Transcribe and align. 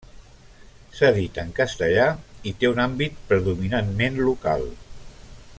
S'edita 0.99 1.43
en 1.43 1.51
castellà 1.59 2.07
i 2.53 2.55
té 2.63 2.73
un 2.73 2.83
àmbit 2.87 3.23
predominantment 3.33 4.21
local. 4.31 4.71